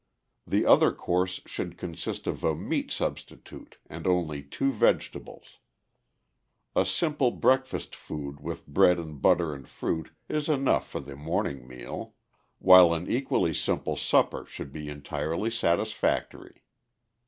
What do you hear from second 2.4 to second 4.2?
a meat substitute and